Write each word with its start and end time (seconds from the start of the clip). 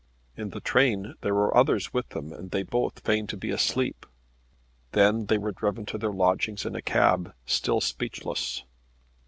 In 0.35 0.49
the 0.49 0.59
train 0.61 1.13
there 1.21 1.35
were 1.35 1.55
others 1.55 1.93
with 1.93 2.09
them 2.09 2.33
and 2.33 2.49
they 2.49 2.63
both 2.63 3.01
feigned 3.01 3.29
to 3.29 3.37
be 3.37 3.51
asleep. 3.51 4.07
Then 4.93 5.27
they 5.27 5.37
were 5.37 5.51
driven 5.51 5.85
to 5.85 5.99
their 5.99 6.09
lodgings 6.11 6.65
in 6.65 6.73
a 6.75 6.81
cab, 6.81 7.35
still 7.45 7.81
speechless. 7.81 8.63